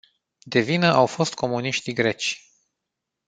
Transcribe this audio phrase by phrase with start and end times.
[0.43, 2.51] De vină au fost comuniștii greci.